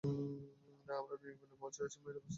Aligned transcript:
না 0.87 0.93
আমরা 0.95 1.15
নির্বিঘ্নে 1.21 1.57
পৌঁছে 1.61 1.79
গেছি 1.83 1.97
মায়ের 1.97 2.15
অবস্থা 2.15 2.19
কেমন? 2.19 2.29